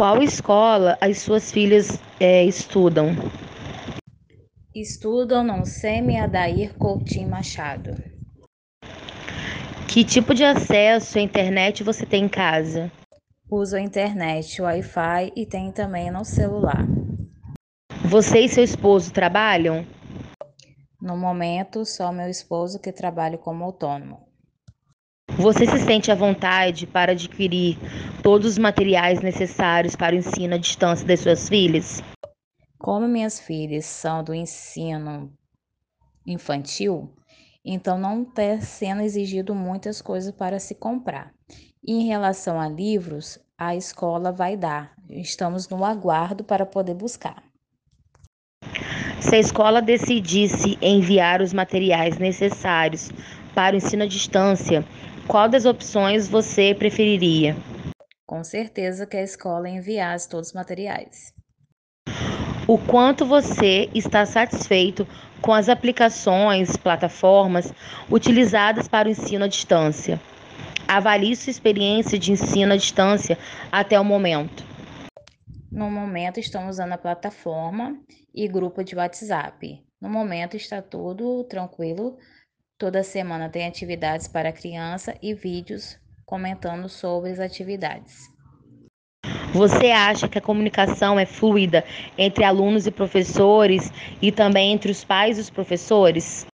qual 0.00 0.22
escola 0.22 0.96
as 0.98 1.18
suas 1.18 1.52
filhas 1.52 2.00
é, 2.18 2.42
estudam? 2.42 3.08
Estudam 4.74 5.44
no 5.44 5.66
SEMI 5.66 6.16
Adair 6.16 6.74
Coutinho 6.78 7.28
Machado. 7.28 8.02
Que 9.86 10.02
tipo 10.02 10.32
de 10.32 10.42
acesso 10.42 11.18
à 11.18 11.20
internet 11.20 11.84
você 11.84 12.06
tem 12.06 12.24
em 12.24 12.28
casa? 12.30 12.90
Uso 13.50 13.76
a 13.76 13.80
internet, 13.82 14.62
Wi-Fi 14.62 15.34
e 15.36 15.44
tem 15.44 15.70
também 15.70 16.10
no 16.10 16.24
celular. 16.24 16.86
Você 18.06 18.40
e 18.40 18.48
seu 18.48 18.64
esposo 18.64 19.12
trabalham? 19.12 19.84
No 20.98 21.14
momento, 21.14 21.84
só 21.84 22.10
meu 22.10 22.30
esposo 22.30 22.80
que 22.80 22.90
trabalha 22.90 23.36
como 23.36 23.64
autônomo. 23.64 24.29
Você 25.40 25.64
se 25.64 25.78
sente 25.78 26.12
à 26.12 26.14
vontade 26.14 26.86
para 26.86 27.12
adquirir 27.12 27.78
todos 28.22 28.46
os 28.46 28.58
materiais 28.58 29.22
necessários 29.22 29.96
para 29.96 30.14
o 30.14 30.18
ensino 30.18 30.54
à 30.54 30.58
distância 30.58 31.06
das 31.06 31.20
suas 31.20 31.48
filhas? 31.48 32.02
Como 32.78 33.08
minhas 33.08 33.40
filhas 33.40 33.86
são 33.86 34.22
do 34.22 34.34
ensino 34.34 35.32
infantil, 36.26 37.10
então 37.64 37.98
não 37.98 38.22
está 38.22 38.60
sendo 38.60 39.00
exigido 39.00 39.54
muitas 39.54 40.02
coisas 40.02 40.30
para 40.30 40.58
se 40.58 40.74
comprar. 40.74 41.32
E 41.82 41.94
em 41.94 42.06
relação 42.06 42.60
a 42.60 42.68
livros, 42.68 43.38
a 43.56 43.74
escola 43.74 44.30
vai 44.30 44.58
dar. 44.58 44.92
Estamos 45.08 45.66
no 45.70 45.86
aguardo 45.86 46.44
para 46.44 46.66
poder 46.66 46.94
buscar. 46.94 47.42
Se 49.18 49.36
a 49.36 49.38
escola 49.38 49.80
decidisse 49.80 50.78
enviar 50.82 51.40
os 51.40 51.54
materiais 51.54 52.18
necessários 52.18 53.10
para 53.54 53.74
o 53.74 53.78
ensino 53.78 54.02
à 54.02 54.06
distância, 54.06 54.84
qual 55.30 55.48
das 55.48 55.64
opções 55.64 56.28
você 56.28 56.74
preferiria? 56.74 57.54
Com 58.26 58.42
certeza 58.42 59.06
que 59.06 59.16
a 59.16 59.22
escola 59.22 59.68
enviasse 59.68 60.28
todos 60.28 60.48
os 60.48 60.54
materiais. 60.54 61.32
O 62.66 62.76
quanto 62.76 63.24
você 63.24 63.88
está 63.94 64.26
satisfeito 64.26 65.06
com 65.40 65.54
as 65.54 65.68
aplicações, 65.68 66.76
plataformas 66.76 67.72
utilizadas 68.10 68.88
para 68.88 69.06
o 69.06 69.10
ensino 69.12 69.44
à 69.44 69.48
distância? 69.48 70.20
Avalie 70.88 71.36
sua 71.36 71.52
experiência 71.52 72.18
de 72.18 72.32
ensino 72.32 72.72
à 72.72 72.76
distância 72.76 73.38
até 73.70 74.00
o 74.00 74.04
momento. 74.04 74.64
No 75.70 75.88
momento, 75.88 76.40
estamos 76.40 76.70
usando 76.70 76.94
a 76.94 76.98
plataforma 76.98 77.96
e 78.34 78.48
grupo 78.48 78.82
de 78.82 78.96
WhatsApp. 78.96 79.80
No 80.00 80.08
momento, 80.08 80.56
está 80.56 80.82
tudo 80.82 81.44
tranquilo. 81.44 82.18
Toda 82.80 83.02
semana 83.02 83.50
tem 83.50 83.66
atividades 83.66 84.26
para 84.26 84.50
criança 84.50 85.14
e 85.20 85.34
vídeos 85.34 85.98
comentando 86.24 86.88
sobre 86.88 87.30
as 87.30 87.38
atividades. 87.38 88.30
Você 89.52 89.90
acha 89.90 90.26
que 90.26 90.38
a 90.38 90.40
comunicação 90.40 91.20
é 91.20 91.26
fluida 91.26 91.84
entre 92.16 92.42
alunos 92.42 92.86
e 92.86 92.90
professores 92.90 93.92
e 94.22 94.32
também 94.32 94.72
entre 94.72 94.90
os 94.90 95.04
pais 95.04 95.36
e 95.36 95.42
os 95.42 95.50
professores? 95.50 96.46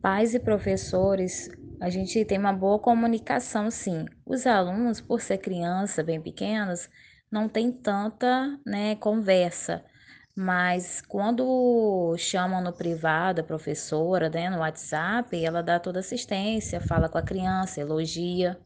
Pais 0.00 0.32
e 0.32 0.38
professores, 0.38 1.50
a 1.80 1.90
gente 1.90 2.24
tem 2.24 2.38
uma 2.38 2.52
boa 2.52 2.78
comunicação, 2.78 3.68
sim. 3.68 4.04
Os 4.24 4.46
alunos, 4.46 5.00
por 5.00 5.20
ser 5.20 5.38
criança, 5.38 6.04
bem 6.04 6.20
pequenos, 6.20 6.88
não 7.28 7.48
tem 7.48 7.72
tanta 7.72 8.56
né, 8.64 8.94
conversa. 8.94 9.84
Mas 10.36 11.00
quando 11.00 12.14
chamam 12.18 12.62
no 12.62 12.72
privado 12.72 13.40
a 13.40 13.44
professora, 13.44 14.28
né, 14.28 14.50
no 14.50 14.58
WhatsApp, 14.58 15.34
ela 15.42 15.62
dá 15.62 15.80
toda 15.80 16.00
assistência, 16.00 16.80
fala 16.80 17.08
com 17.08 17.16
a 17.16 17.22
criança, 17.22 17.80
elogia. 17.80 18.60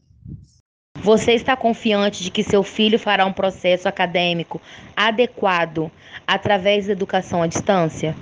Você 1.01 1.33
está 1.33 1.55
confiante 1.55 2.23
de 2.23 2.29
que 2.29 2.43
seu 2.43 2.61
filho 2.61 2.99
fará 2.99 3.25
um 3.25 3.33
processo 3.33 3.87
acadêmico 3.87 4.61
adequado 4.95 5.89
através 6.27 6.87
da 6.87 6.91
educação 6.93 7.41
à 7.41 7.47
distância? 7.47 8.15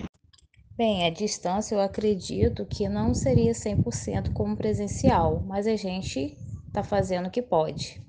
Bem, 0.75 1.05
à 1.05 1.11
distância 1.11 1.75
eu 1.75 1.79
acredito 1.79 2.65
que 2.65 2.89
não 2.89 3.13
seria 3.13 3.53
100% 3.53 4.31
como 4.31 4.57
presencial, 4.57 5.43
mas 5.45 5.67
a 5.67 5.75
gente 5.75 6.39
está 6.69 6.81
fazendo 6.81 7.27
o 7.27 7.31
que 7.31 7.41
pode. 7.41 8.01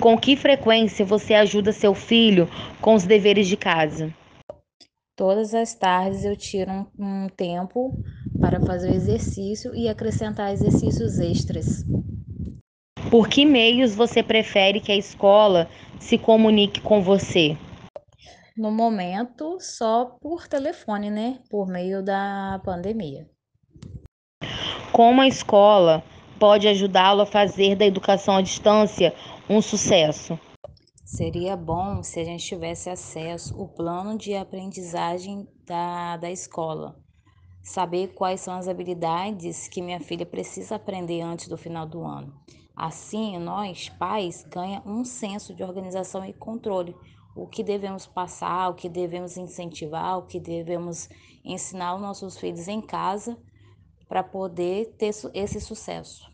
Com 0.00 0.18
que 0.18 0.36
frequência 0.36 1.04
você 1.04 1.34
ajuda 1.34 1.72
seu 1.72 1.94
filho 1.94 2.48
com 2.80 2.94
os 2.94 3.04
deveres 3.04 3.46
de 3.46 3.56
casa? 3.56 4.12
Todas 5.16 5.54
as 5.54 5.74
tardes 5.74 6.24
eu 6.24 6.36
tiro 6.36 6.70
um, 6.70 6.86
um 6.98 7.28
tempo 7.28 7.94
para 8.40 8.60
fazer 8.60 8.90
o 8.90 8.94
exercício 8.94 9.74
e 9.74 9.88
acrescentar 9.88 10.52
exercícios 10.52 11.18
extras. 11.20 11.84
Por 13.10 13.28
que 13.28 13.46
meios 13.46 13.94
você 13.94 14.22
prefere 14.22 14.80
que 14.80 14.90
a 14.90 14.96
escola 14.96 15.68
se 16.00 16.18
comunique 16.18 16.80
com 16.80 17.00
você? 17.00 17.56
No 18.56 18.70
momento, 18.70 19.58
só 19.60 20.04
por 20.20 20.48
telefone, 20.48 21.10
né? 21.10 21.38
Por 21.48 21.68
meio 21.68 22.02
da 22.02 22.60
pandemia. 22.64 23.28
Como 24.92 25.20
a 25.20 25.28
escola 25.28 26.02
pode 26.38 26.68
ajudá-lo 26.68 27.22
a 27.22 27.26
fazer 27.26 27.76
da 27.76 27.84
educação 27.84 28.36
à 28.36 28.42
distância 28.42 29.14
um 29.48 29.60
sucesso? 29.60 30.38
Seria 31.04 31.56
bom 31.56 32.02
se 32.02 32.18
a 32.18 32.24
gente 32.24 32.44
tivesse 32.44 32.90
acesso 32.90 33.54
ao 33.56 33.68
plano 33.68 34.18
de 34.18 34.34
aprendizagem 34.34 35.46
da, 35.64 36.16
da 36.16 36.30
escola. 36.30 36.96
Saber 37.62 38.08
quais 38.08 38.40
são 38.40 38.54
as 38.54 38.68
habilidades 38.68 39.68
que 39.68 39.80
minha 39.80 40.00
filha 40.00 40.26
precisa 40.26 40.74
aprender 40.74 41.20
antes 41.20 41.48
do 41.48 41.56
final 41.56 41.86
do 41.86 42.02
ano. 42.02 42.34
Assim, 42.76 43.38
nós, 43.38 43.88
pais, 43.88 44.44
ganha 44.50 44.82
um 44.84 45.04
senso 45.04 45.54
de 45.54 45.62
organização 45.62 46.24
e 46.24 46.32
controle. 46.32 46.94
O 47.36 47.46
que 47.46 47.62
devemos 47.62 48.06
passar, 48.06 48.70
o 48.70 48.74
que 48.74 48.88
devemos 48.88 49.36
incentivar, 49.36 50.18
o 50.18 50.26
que 50.26 50.40
devemos 50.40 51.08
ensinar 51.44 51.90
aos 51.90 52.00
nossos 52.00 52.36
filhos 52.36 52.66
em 52.66 52.80
casa 52.80 53.38
para 54.08 54.22
poder 54.22 54.94
ter 54.98 55.10
esse 55.34 55.60
sucesso. 55.60 56.32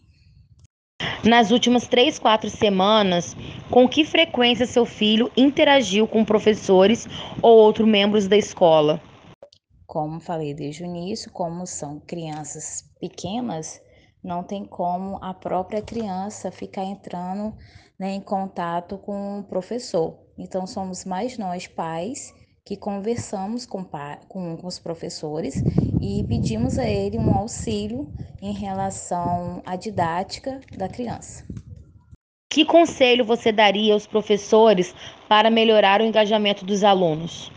Nas 1.25 1.51
últimas 1.51 1.87
três, 1.87 2.19
quatro 2.19 2.49
semanas, 2.49 3.37
com 3.71 3.89
que 3.89 4.05
frequência 4.05 4.67
seu 4.67 4.87
filho 4.87 5.31
interagiu 5.37 6.07
com 6.07 6.25
professores 6.25 7.07
ou 7.43 7.59
outros 7.59 7.87
membros 7.87 8.27
da 8.27 8.37
escola? 8.37 9.01
Como 9.87 10.21
falei 10.21 10.55
desde 10.55 10.83
o 10.83 10.87
início, 10.87 11.31
como 11.31 11.67
são 11.67 12.01
crianças 12.01 12.85
pequenas, 13.01 13.81
não 14.23 14.43
tem 14.43 14.65
como 14.65 15.19
a 15.23 15.35
própria 15.35 15.83
criança 15.83 16.51
ficar 16.51 16.85
entrando 16.85 17.55
né, 17.99 18.13
em 18.13 18.21
contato 18.21 18.97
com 18.99 19.41
o 19.41 19.45
professor. 19.45 20.19
Então, 20.39 20.67
somos 20.67 21.05
mais 21.05 21.37
nós, 21.37 21.67
pais, 21.67 22.33
que 22.71 22.77
conversamos 22.77 23.67
com, 23.67 23.85
com, 24.29 24.57
com, 24.57 24.65
os 24.65 24.79
professores 24.79 25.61
e 26.01 26.23
pedimos 26.29 26.79
a 26.79 26.89
ele 26.89 27.19
um 27.19 27.35
auxílio 27.35 28.09
em 28.41 28.53
relação 28.53 29.61
à 29.67 29.75
didática 29.75 30.61
da 30.79 30.89
criança. 30.89 31.45
Que 32.49 32.65
conselho 32.65 33.25
você 33.25 33.51
daria 33.51 33.93
aos 33.93 34.07
professores 34.07 34.95
para 35.29 35.51
melhorar 35.51 36.01
o 36.01 36.05
engajamento 36.05 36.65
dos 36.65 36.85
alunos? 36.85 37.51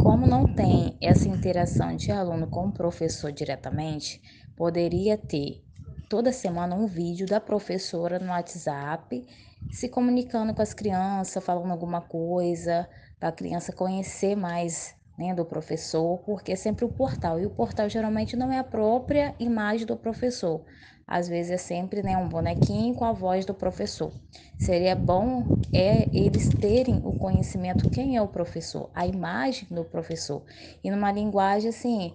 Como 0.00 0.24
não 0.24 0.46
tem 0.54 0.96
essa 1.02 1.28
interação 1.28 1.96
de 1.96 2.12
aluno 2.12 2.46
com 2.46 2.68
o 2.68 2.72
professor 2.72 3.32
diretamente, 3.32 4.20
poderia 4.56 5.18
ter 5.18 5.64
toda 6.08 6.30
semana 6.30 6.76
um 6.76 6.86
vídeo 6.86 7.26
da 7.26 7.40
professora 7.40 8.20
no 8.20 8.28
WhatsApp 8.30 9.26
se 9.70 9.88
comunicando 9.88 10.54
com 10.54 10.62
as 10.62 10.72
crianças, 10.72 11.44
falando 11.44 11.72
alguma 11.72 12.00
coisa, 12.00 12.88
para 13.18 13.30
a 13.30 13.32
criança 13.32 13.72
conhecer 13.72 14.36
mais 14.36 14.94
né, 15.18 15.34
do 15.34 15.44
professor, 15.44 16.18
porque 16.18 16.52
é 16.52 16.56
sempre 16.56 16.84
o 16.84 16.88
portal. 16.88 17.40
E 17.40 17.46
o 17.46 17.50
portal 17.50 17.88
geralmente 17.88 18.36
não 18.36 18.52
é 18.52 18.58
a 18.58 18.64
própria 18.64 19.34
imagem 19.38 19.86
do 19.86 19.96
professor. 19.96 20.64
Às 21.06 21.28
vezes 21.28 21.50
é 21.52 21.56
sempre 21.56 22.02
né, 22.02 22.16
um 22.16 22.28
bonequinho 22.28 22.94
com 22.94 23.04
a 23.04 23.12
voz 23.12 23.44
do 23.44 23.54
professor. 23.54 24.12
Seria 24.56 24.94
bom 24.94 25.46
é 25.72 26.08
eles 26.16 26.48
terem 26.48 27.00
o 27.04 27.12
conhecimento 27.12 27.86
quem 27.88 28.16
é 28.16 28.22
o 28.22 28.28
professor, 28.28 28.90
a 28.94 29.06
imagem 29.06 29.68
do 29.70 29.84
professor. 29.84 30.44
E 30.82 30.90
numa 30.90 31.12
linguagem 31.12 31.68
assim 31.68 32.14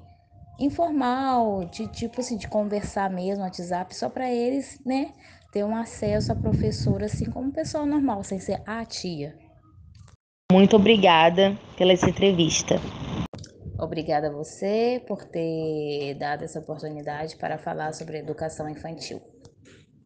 informal, 0.57 1.65
de 1.65 1.87
tipo 1.87 2.21
assim, 2.21 2.37
de 2.37 2.47
conversar 2.47 3.09
mesmo, 3.09 3.43
WhatsApp, 3.43 3.95
só 3.95 4.09
para 4.09 4.31
eles, 4.31 4.79
né, 4.85 5.11
ter 5.51 5.63
um 5.63 5.75
acesso 5.75 6.31
à 6.31 6.35
professora 6.35 7.05
assim 7.05 7.25
como 7.25 7.51
pessoa 7.51 7.85
normal, 7.85 8.23
sem 8.23 8.39
ser 8.39 8.61
a 8.65 8.85
tia. 8.85 9.42
Muito 10.53 10.75
obrigada 10.75 11.57
pela 11.75 11.93
essa 11.93 12.07
entrevista. 12.07 12.75
Obrigada 13.79 14.27
a 14.27 14.31
você 14.31 15.01
por 15.07 15.25
ter 15.25 16.13
dado 16.13 16.43
essa 16.43 16.59
oportunidade 16.59 17.35
para 17.37 17.57
falar 17.57 17.91
sobre 17.91 18.19
educação 18.19 18.69
infantil. 18.69 19.19